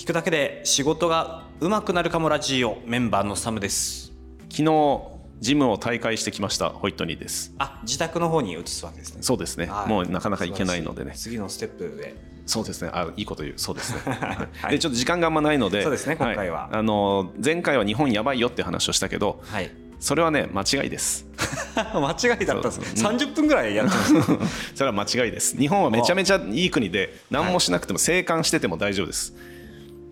[0.00, 4.12] 聞くだけで仕事が上手くなるかもラジオメンバーのサムです。
[4.48, 4.98] 昨日
[5.40, 6.70] ジムを大会してきました。
[6.70, 7.54] ホイットニーです。
[7.58, 9.22] あ自宅の方に移すわけですね。
[9.22, 9.90] そうですね、はい。
[9.90, 11.12] もうなかなか行けないのでね。
[11.14, 12.16] 次のステップで。
[12.46, 12.90] そうですね。
[12.94, 13.54] あいいこと言う。
[13.58, 14.00] そうですね、
[14.62, 14.70] はい。
[14.70, 15.82] でちょっと時間があんまないので。
[15.82, 16.70] そうですね今回は。
[16.72, 19.70] あの前回は日本やばいよって話をしたけどはい。
[19.98, 21.26] それはね間違いです。
[21.76, 23.12] 間違いだったんですそう。
[23.12, 25.58] 30分ぐらいやってました それは間違いです。
[25.58, 29.34] 日本はめちゃめちゃいい国で何もしなくても生還してても大丈夫です、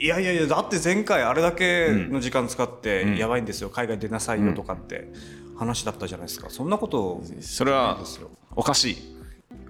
[0.00, 5.10] いやいやいやだって前回あれだけの時間使ってやばいんですよ海外出なさいよとかって
[5.56, 6.50] 話だったじゃないですか。
[6.50, 7.98] そんなことそれは
[8.54, 8.96] おかしい、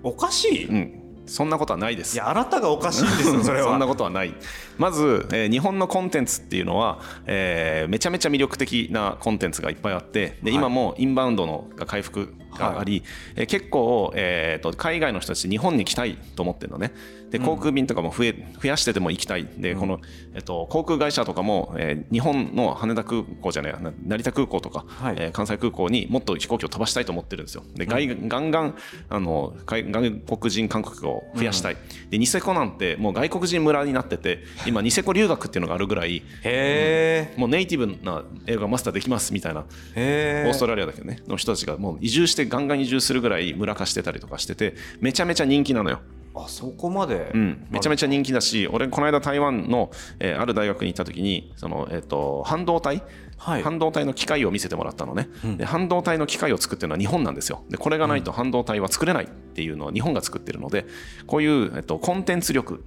[0.02, 2.16] おかしい、いうん、そんなことはないです。
[2.16, 3.70] やあなたがおかしいんですよ それは。
[3.70, 4.34] そんなことはない。
[4.76, 10.58] まず、えー日本のコンテンツっていうのは、えーめちゃめちゃ魅力的なコンテンツがいっぱいあってで、はい。
[10.58, 13.02] 今もインバウンドの回復があり、
[13.36, 16.92] えー結構、えーと海外の人たち日本に来たいと思ってるのね。
[17.30, 19.46] で航空便とかも増え増やしてても行きたい。
[19.58, 20.00] で、この、
[20.34, 25.16] えっと航空会社とかも、えー日本の羽田空港じゃないな成田空港とか、はい。
[25.18, 27.64] えー関西空港にもっと飛行機を飛ばしたいと思ってるんですよ。
[27.74, 28.74] で、外ガンガン
[29.10, 31.76] あの外外国人観光客を増やしたい、
[32.08, 46.00] でニセコなんてもう外国人村になってて今ニセコ留学っていうのがあるぐらいへもうネイティブな英語がマスターできますみたいなオーストラリアだけどねの人たちがもう移住してガンガン移住するぐらい村化してたりとかしててめちゃめちゃ人気なのよ。
[46.34, 53.02] あそこまで、うん、めちゃめちゃ人気だし俺この間台湾の、えーある大学に行った時にその、えー、と半導体、
[53.38, 53.62] はい。
[53.62, 57.64] 半導体の機械を見せてもらったのね、で半導体の機械を作ってるのは日本なんですよ。
[57.70, 60.86] でこれがないと半導体は作れないっていうのは日本が作ってるので
[61.26, 62.84] こういう、えっとコンテンツ力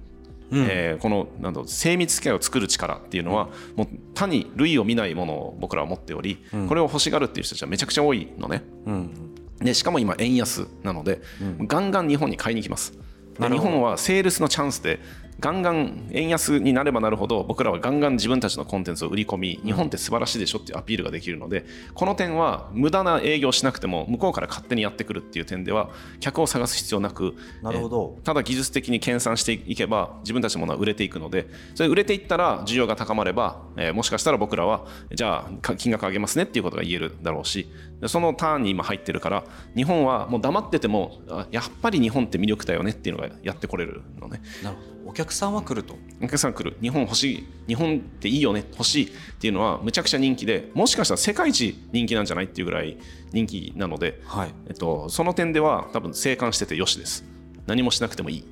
[0.52, 8.62] えーこのなんだろう精密機械を作る力っていうのは、もう他に類を見ないものを僕らは持っており、これを欲しがるっていう人たちはめちゃくちゃ多いのね。
[8.86, 9.31] うん
[9.62, 11.20] でしかも今円安なので、
[11.66, 12.92] ガンガン日本に買いに来ます。
[13.38, 15.00] で日本はセールスのチャンスで
[15.40, 28.14] ガンガン円安になればなるほど僕らはガンガン自分たちのコンテンツを売り込み日本って素晴らしいでしょっていうアピールができるのでこの点は無駄な営業しなくても向こうから勝手にやってくるっていう点では客を探す必要なくなるほど。
[28.18, 37.68] えーただ技術的に研鑽していけば自分たちのものは売れていくのでそれ売れていったら需要が高まれば、えーもしかしたら僕らはじゃあか金額上げますねっていうことが言えるだろうし
[38.00, 39.44] でそのターンに今入ってるから
[39.76, 44.40] 日本はもう黙っててもあやっぱり日本って魅力だよねっていうのがやってこれるのね。
[44.62, 45.96] なるほどお客さんは来ると。
[46.20, 46.76] お客さん来る。
[46.80, 47.46] 日本欲しい。
[47.68, 48.64] 日本っていいよね。
[48.72, 49.06] 欲しい。
[49.06, 52.98] っていうのはむちゃくちゃ人気でもしかしたら世界一人気なんじゃないっていうぐらい
[53.32, 54.54] 人気なので、はい。
[54.68, 57.24] えっと、その点では多分生還しててよしです。
[57.66, 58.44] 何もしなくてもいい。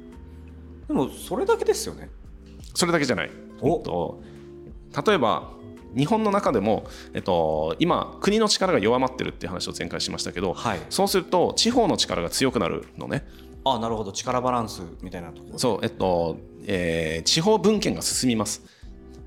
[0.89, 2.11] でもそれだけですよね。
[2.75, 3.31] それだけじゃない。
[3.61, 3.77] お。
[3.77, 4.23] えっと
[5.07, 5.53] 例えば
[5.97, 6.85] 日本の中でも、
[7.15, 10.81] えっと、今国の力が弱まってるって話を前回しましたけど、はい。
[10.89, 13.25] そうすると地方の力が強くなるのね。
[13.65, 18.63] あなるほど力バランスみたいなところそうえっとえー地方分権が進みます。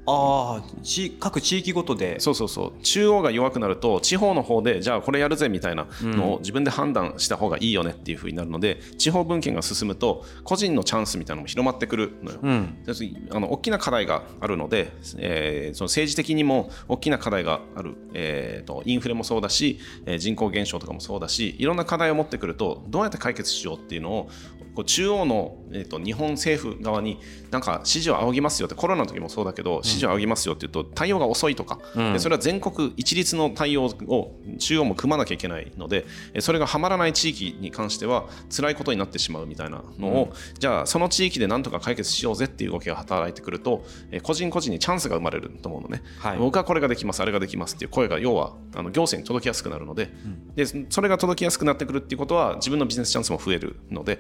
[0.06, 2.20] ああち各地域ごとで。
[2.20, 2.82] そうそうそう。
[2.84, 12.40] 中央が弱くなると地方の方でじゃあこれやるぜみたいなのを自分で判断した方がいいよねっていう風になるので、地方分権が進むと個人のチャンスみたいなのも広まってくるのよ。
[12.42, 12.78] うん。
[12.86, 24.30] 要するにあの大きな課題があるので、えーその政治的にも大きな課題がある、えーとインフレもそうだし、えー人口減少とかもそうだしいろんな課題を持ってくるとどうやって解決しようっていうのを
[24.76, 27.20] こう中央の、えー、と日本政府側に
[27.52, 46.38] なんか支持を仰ぎますよってコロナの時もそうだけど支持を仰ぎますよって言うと対応が遅いとか、でそれは全国一律の対応を中央も組まなきゃいけないのでえーそれがはまらない地域に関しては辛いことになってしまうみたいなのを、じゃあその地域でなんとか解決しようぜっていう動きが働いてくると、えー個人個人にチャンスが生まれると思うのね、はい。
[46.38, 50.10] 僕はこれができますあれができますっていう声が要はあの行政に届きやすくなるので,、
[50.56, 54.20] でそれが届きやすくなってくるっていうことは自分のビジネスチャンスも増えるので、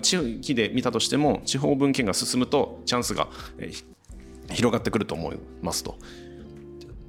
[0.00, 3.28] 地域で見たとしても地方分権が進むとチャンスが、
[3.58, 3.84] えーひ
[4.54, 5.96] 広がってくると思いますと。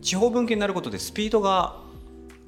[0.01, 1.81] 地方分権になることでスピードが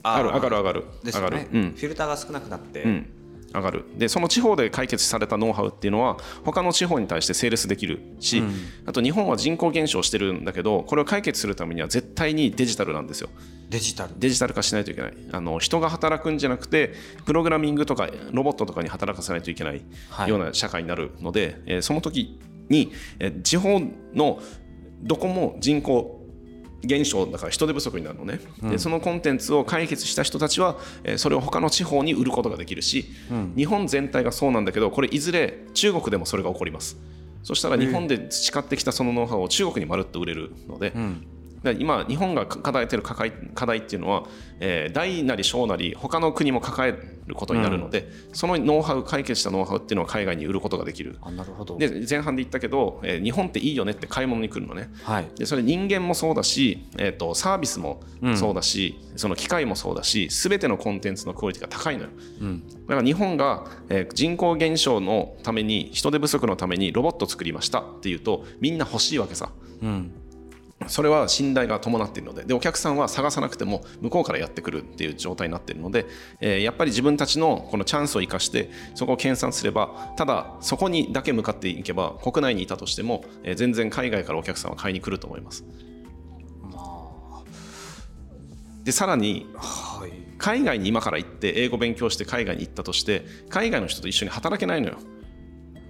[0.03, 1.37] 上がる上がる上がるですよね。
[1.37, 1.71] 上がる、うん。
[1.71, 3.09] フィルターが少なくなって、うん、
[3.53, 3.85] 上がる。
[3.97, 8.43] でその地方で解決されたノウハウっていうのは他の地方に対してセールスできるし、
[8.85, 13.29] あと日本は人口減少してるんだけどこれを解決するためには絶対にデジタルなんですよ。
[13.69, 14.13] デジタル。
[14.17, 15.13] デジタル化しないといけない。
[15.31, 16.93] あの人が働くんじゃなくて
[17.25, 20.29] プログラミングとかロボットとかに働かせないといけないはい。
[20.29, 22.39] ような社会になるので、えーその時
[22.69, 23.79] に、えー地方
[24.13, 24.39] の
[25.01, 26.18] どこも人口
[26.81, 33.05] 減少だから人手不足になるのね、でそのコンテンツを解決した人たちは、えーそれを他の地方に売ることができるし、
[33.55, 36.97] 日本全体がそうなんだけどこれいずれ中国でもそれが起こります。
[37.43, 41.09] そしたら日本で培ってきたそのノウハウを中国にまるっと売れるので、だから
[41.77, 44.23] 今日本が抱えてる課題課題っていうのは、
[44.59, 46.91] えー大なり小なり他の国も抱え
[47.27, 51.17] ることになるので、そのノウハウ解決したノウハウっていうのを海外に売ることができる。
[51.21, 51.77] あなるほど。
[51.77, 54.89] で前半で言ったけど、えー日本っていいよねって買い物に来るのね。
[55.03, 55.27] はい。
[55.35, 58.01] でそれ人間もそうだし、えー、とサービスも
[58.35, 62.09] そうだし、その機械もそうだし全てのコンテンツのクオリティが高いのよ、
[62.87, 69.51] だから日本が、えー人口減少のために人手不足のためにロボット作りましたっていうとみんな欲しいわけさ。
[69.83, 70.11] うん
[70.87, 76.05] それは信頼が伴っているのででお客さんは探さなくても向こうからやってくるっていう状態になっているので、
[76.39, 85.65] えーやっぱり自分たちのこのチャンスを生かしてそこを研鑽すればただそこにだけ向かっていけば国内にいたとしても、えー全然海外からお客さんは買いに来ると思います。
[88.83, 94.97] でさらにはい海外に今から行って英語勉強して海外に行ったとして海外の人と一緒に働けないのよ。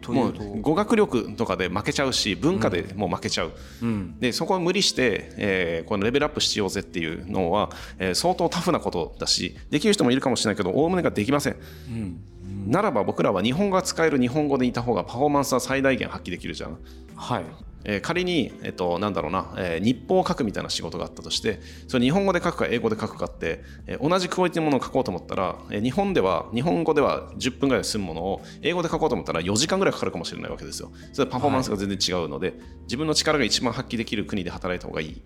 [0.09, 3.51] もう語学力とかで負けちゃうし文化でもう負けちゃう、
[4.19, 11.55] でそこを無理して、えーこのレベルアップしようぜっていうのは、えー相当タフなことだしできる人もいるかもしれないけどおおむねができません、
[12.67, 16.77] ならば僕らは日本語が使える日本語でいた方がパフォーマンスは最大限発揮できるじゃん。
[17.15, 30.91] はいえ仮に、えっと、なんだろうな、え日本を書くみたいな仕事があったとしてそれ日本語で書くか英語で書くかって、え同じクオリティのものを書こうと思ったら、え日本では日本語では10分ぐらいで済むものを英語で書こうと思ったら4時間ぐらいかかるかもしれないわけですよ。
[31.13, 32.53] それパフォーマンスが全然違うので、
[32.83, 35.21] 自分の力が一番発揮できる国で働いた方がいい。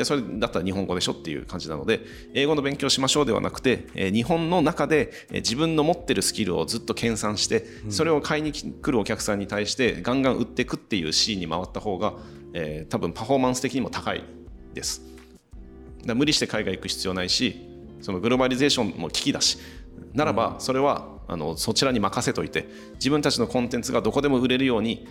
[0.00, 2.00] でそれだったら日本語でしょっていう感じなので
[2.32, 12.14] 英語の勉強しましょうではなくて、えー日本の中で、えー自分の持ってるスキルをずっと研鑽してそれを買いに来るお客さんに対してガンガン売っていくっていうシーンに回った方が、
[12.54, 14.24] えー多分パフォーマンス的にも高い
[14.72, 15.02] です。
[16.06, 17.60] だ無理して海外行く必要ないし
[18.00, 19.58] そのグローバリゼーションも危機だし
[20.14, 25.06] ならばそれはあのそちらに任せといて自分たちのコンテンツがどこでも売れるように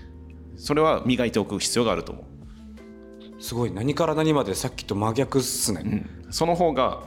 [0.57, 2.38] それは磨いておく必要があると思う
[3.39, 3.71] すごい。
[3.71, 7.03] 何から何までさっきと真逆っすね、その方が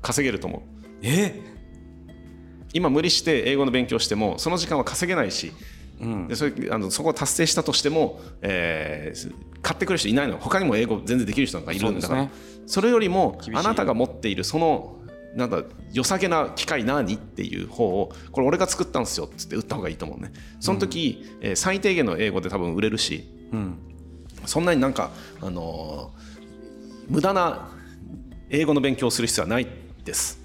[0.00, 0.62] 稼げると思う。
[1.02, 1.40] え？
[2.74, 5.52] 今無理して英語の勉強してもその時間は稼げないし、
[6.00, 6.28] うん。
[6.28, 10.38] でそれあのそこを達成したとしても、えー買ってくる人いないの。
[10.38, 12.22] 他にも英語全然できる人なんかいるんだから。
[12.22, 12.30] そう
[12.66, 14.96] そ,、れよりもあなたが持っているその
[15.36, 15.62] なんだ
[15.92, 20.32] 良さげな機械何っていう方をこれ俺が作ったんですよっつって売った方がいいと思うね。
[20.58, 23.28] その時、えー最低限の英語で多分売れるし。
[23.52, 23.78] うん
[24.46, 25.10] そんなになんか、
[25.40, 26.22] あのー
[27.08, 27.68] 無駄な
[28.48, 29.66] 英語の勉強をする必要はない
[30.04, 30.40] です。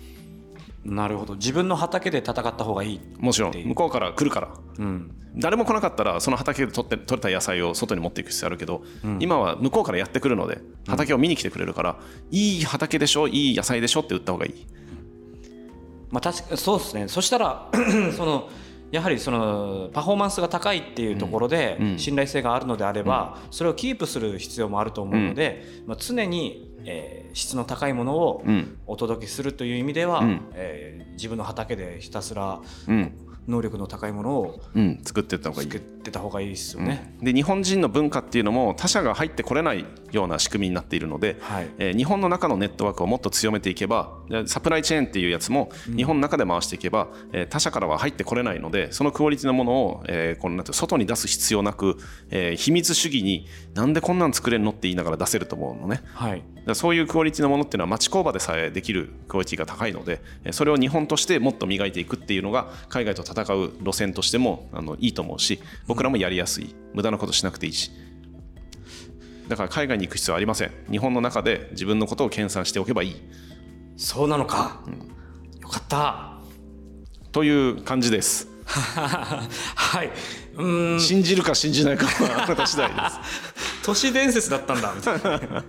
[0.84, 1.36] なるほど。
[1.36, 4.50] 自分の畑で戦った方がいいもちろん向こうから来るから。
[4.80, 5.12] うん。
[5.36, 8.84] 誰も来なかったらその畑で取って取れた野菜を外に持っていく必要あるけど、
[9.20, 12.00] 今は向こうからやってくるので畑を見に来てくれるから、
[12.32, 13.28] いい畑でしょ？
[13.28, 14.00] いい野菜でしょ？
[14.00, 14.66] って売った方がいい。
[16.10, 17.08] まあ確かそうですね。
[17.08, 17.70] そしたら
[18.18, 18.50] その
[18.92, 28.78] やはりそのパフォーマンスが高いっていうところで信頼性があるのであれば、それをキープする必要もあると思うので、まあ、常に、えー質の高いものをうん。
[28.88, 30.50] お届けするという意味では、ん。
[30.54, 33.12] えー自分の畑でひたすらうん
[33.48, 35.70] 能力の高いものをうん作ってた方がいい。
[35.72, 37.16] 作ってた方がいいですよね。
[37.22, 41.70] で日本人の文化っていうのも他者が入ってこれないような仕組みになっているので、はい。
[41.78, 51.98] えー日本の中のネットワークをもっと強めていけばでサプライチェーンっていうやつも日本の中で回していけば、えー他社からは入ってこれないのでそのクオリティのものを、えーこのなんて外に出す必要なく、
[52.30, 56.02] えー秘密主義になんでこんなん作れるのって言いながら出せると思うのね。
[56.14, 56.44] はい。
[56.66, 66.76] だそういうクオリティのものっていうのは町工場でさえできるクオリティが高いのでえーそれを日本としてもっと磨いていくっていうのが海外と戦う路線としてもあのいいと思うし僕らもやりやすい。
[66.94, 67.92] 無駄なことしなくていいし。
[69.48, 70.72] だから海外に行く必要はありません。
[70.92, 73.16] 日本の中で自分のことを研鑽しておけばいい。
[73.96, 74.82] そうなのか、
[75.62, 76.38] よかった。
[77.32, 78.48] という感じです。
[78.66, 80.12] はい。
[80.56, 81.00] うん。
[81.00, 83.20] 信じるか信じないかはあなた次第です。
[83.84, 84.94] 都市伝説だったんだ。
[84.96, 85.64] みたいな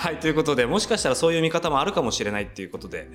[0.00, 3.10] はいということでもしかしたらそういう見方もあるかもしれないっていうことで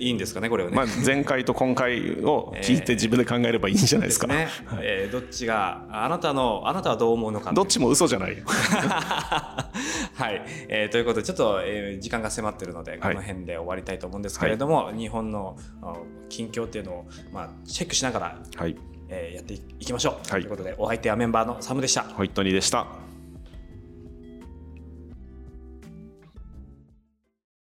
[0.00, 0.76] いいんですかねこれはね。
[0.76, 4.48] まあ前回と今回を 聞いて自分で考えればいいんじゃないですか、ね、
[4.80, 15.94] えーどっちがあなたのあなたはどう思うのかどっちも嘘じゃない はい、えーということでちょっと、えー時間が迫ってるのでこの辺で終わりたいと思うんですけれども、日本のあ
[16.28, 18.76] 近況っていうのを、まあ、チェックしながら、はい。
[19.08, 20.40] えーやっていきましょう、はい。
[20.42, 22.02] ということでお相手はメンバーのサムでした。
[22.02, 23.05] ホイットニーでした